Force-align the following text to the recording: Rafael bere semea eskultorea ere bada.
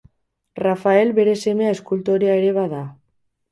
Rafael 0.59 1.11
bere 1.19 1.35
semea 1.45 1.75
eskultorea 1.75 2.41
ere 2.41 2.53
bada. 2.59 2.83